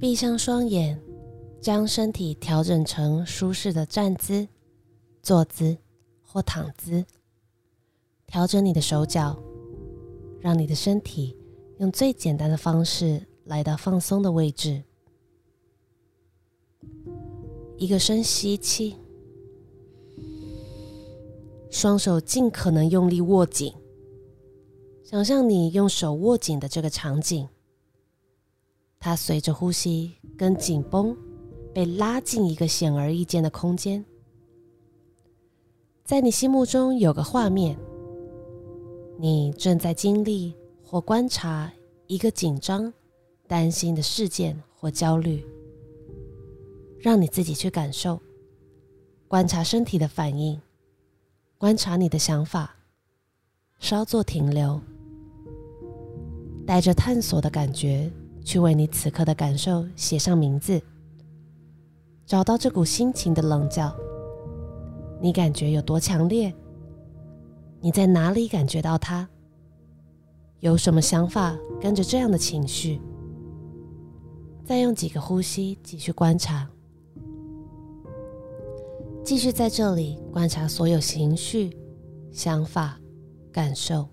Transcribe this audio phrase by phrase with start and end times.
[0.00, 1.00] 闭上双眼，
[1.60, 4.48] 将身体调整成舒适的站姿、
[5.22, 5.76] 坐姿
[6.20, 7.04] 或躺姿。
[8.26, 9.40] 调整你的手脚，
[10.40, 11.36] 让你的身体
[11.78, 14.82] 用最简单的方式来到放松的位置。
[17.76, 18.96] 一个深吸气，
[21.70, 23.72] 双手尽可能用力握紧。
[25.04, 27.48] 想象你用手握紧的这个场景，
[29.04, 31.14] 它随着呼吸跟紧绷，
[31.74, 34.02] 被拉进一个显而易见的空间。
[36.02, 37.78] 在你心目中有个画面。
[39.18, 41.70] 你正在经历或观察
[42.06, 42.90] 一个紧张、
[43.46, 45.44] 担心的事件或焦虑，
[46.98, 48.18] 让你自己去感受、
[49.28, 50.58] 观察身体的反应，
[51.58, 52.74] 观察你的想法，
[53.78, 54.80] 稍作停留，
[56.66, 58.10] 带着探索的感觉
[58.44, 60.80] 去为你此刻的感受写上名字，
[62.24, 63.92] 找到这股心情的棱角，
[65.20, 66.54] 你感觉有多强烈？
[67.80, 69.26] 你在哪里感觉到它？
[70.60, 73.00] 有什么想法跟着这样的情绪？
[74.64, 76.66] 再用几个呼吸继续观察，
[79.22, 81.76] 继续在这里观察所有情绪、
[82.30, 82.98] 想法、
[83.52, 84.08] 感受，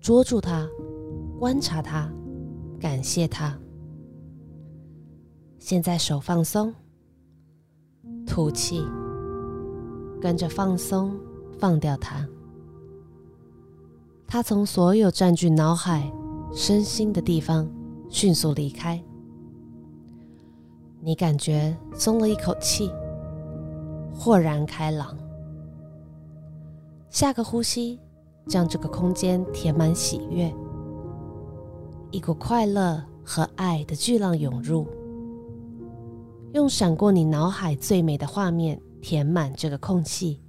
[0.00, 0.68] 捉住它，
[1.38, 2.12] 观察它，
[2.80, 3.58] 感谢它。
[5.58, 6.72] 现在手放松，
[8.26, 8.82] 吐气，
[10.20, 11.18] 跟着放松，
[11.58, 12.26] 放掉它。
[14.26, 16.10] 他从所有占据脑海、
[16.52, 17.68] 身心的地方
[18.08, 19.02] 迅速离开。
[21.00, 22.90] 你感觉松了一口气，
[24.12, 25.16] 豁然开朗。
[27.08, 27.98] 下个呼吸，
[28.46, 30.54] 将这个空间填满喜悦，
[32.10, 34.86] 一股快乐和爱的巨浪涌入。
[36.52, 40.40] 用闪过你脑海最美的画面填满这个空隙。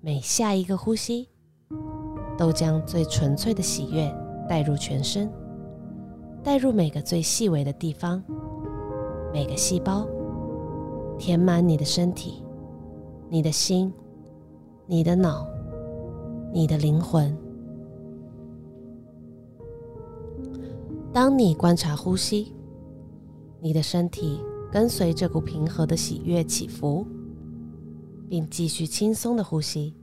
[0.00, 1.28] 每下一个呼吸。
[2.38, 4.08] 都将最纯粹的喜悦
[4.48, 5.28] 带入全身，
[6.40, 8.22] 带入每个最细微的地方，
[9.32, 10.06] 每个细胞，
[11.18, 12.44] 填满你的身体、
[13.28, 13.92] 你的心、
[14.86, 15.48] 你的脑、
[16.52, 17.36] 你的灵魂。
[21.20, 22.54] 当你观察呼吸，
[23.60, 24.38] 你的身体
[24.70, 27.04] 跟随这股平和的喜悦起伏，
[28.28, 29.96] 并继续轻松的呼吸。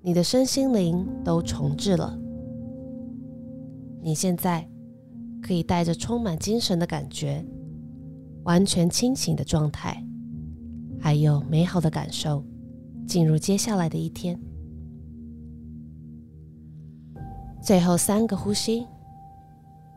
[0.00, 2.16] 你的身心灵都重置了。
[4.00, 4.70] 你现在
[5.42, 7.44] 可以带着充满精神的感觉，
[8.44, 10.00] 完全清醒的状态，
[11.00, 12.44] 还有美好的感受，
[13.04, 14.40] 进入接下来的一天。
[17.60, 18.86] 最后三个呼吸，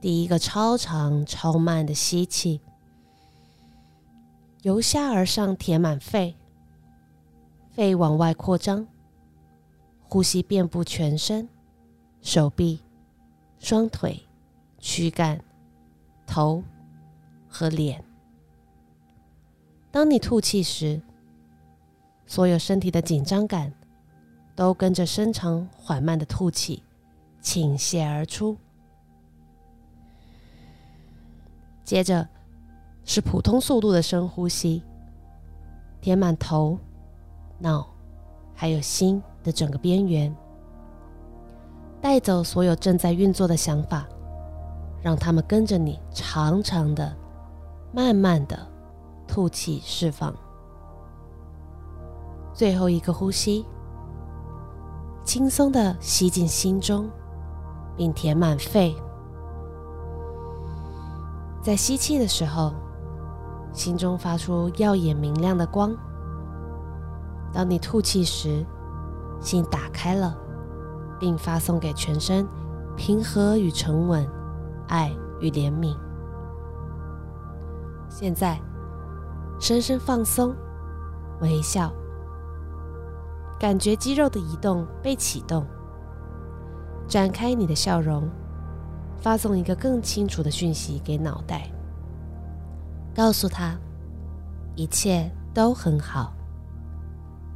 [0.00, 2.60] 第一个超长超慢的吸气，
[4.62, 6.36] 由下而上填满肺，
[7.70, 8.86] 肺往外扩张。
[10.08, 11.48] 呼吸遍布全身，
[12.20, 12.80] 手臂、
[13.58, 14.22] 双腿、
[14.78, 15.42] 躯干、
[16.24, 16.62] 头
[17.48, 18.04] 和脸。
[19.90, 21.02] 当你吐气时，
[22.24, 23.72] 所有身体的紧张感
[24.54, 26.84] 都跟着深长缓慢的吐气
[27.40, 28.56] 倾泻而出。
[31.86, 32.28] 接着
[33.04, 34.82] 是普通速度的深呼吸，
[36.02, 36.78] 填满头、
[37.58, 37.88] 脑
[38.54, 39.22] 还有心。
[39.46, 40.34] 的整个边缘，
[42.00, 44.04] 带走所有正在运作的想法，
[45.00, 47.16] 让他们跟着你长长的、
[47.92, 48.58] 慢慢的
[49.24, 50.34] 吐气释放。
[52.52, 53.64] 最后一个呼吸，
[55.22, 57.08] 轻松的吸进心中，
[57.96, 58.92] 并填满肺。
[61.66, 62.72] 在吸气的时候，
[63.72, 65.92] 心中发出耀眼明亮的光。
[67.52, 68.64] 当你吐气时，
[69.40, 70.38] 心打开了，
[71.18, 72.46] 并发送给全身
[72.96, 74.24] 平和与沉稳、
[74.86, 75.96] 爱与怜悯。
[78.08, 78.60] 现在，
[79.58, 80.54] 深深放松，
[81.40, 81.92] 微笑，
[83.58, 85.66] 感觉肌肉的移动被启动，
[87.08, 88.30] 展开你的笑容，
[89.20, 91.70] 发送一个更清楚的讯息给脑袋，
[93.14, 93.76] 告诉他
[94.74, 96.32] 一切都很好。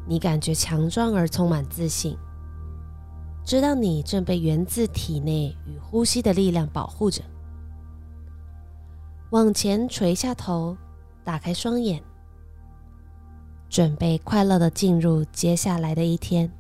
[0.07, 2.17] 你感觉强壮而充满自信，
[3.45, 7.23] 知道你正被源自体内与呼吸的力量保护着。
[9.31, 10.77] 往前垂下头，
[11.23, 12.03] 打开双眼，
[13.69, 16.51] 准备快乐的进入接下来的一天。